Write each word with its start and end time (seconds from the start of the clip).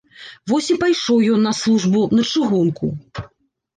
Вось 0.51 0.69
і 0.75 0.77
пайшоў 0.83 1.21
ён 1.35 1.45
на 1.49 1.53
службу, 1.61 1.99
на 2.21 2.27
чыгунку. 2.33 2.85